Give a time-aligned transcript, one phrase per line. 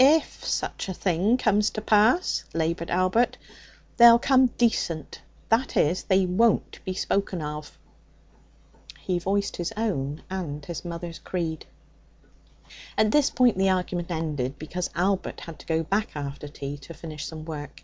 [0.00, 3.36] 'If such a thing comes to pass,' laboured Albert,
[3.98, 7.76] 'they'll come decent, that is, they won't be spoken of.'
[8.98, 11.66] He voiced his own and his mother's creed.
[12.96, 16.94] At this point the argument ended, because Albert had to go back after tea to
[16.94, 17.82] finish some work.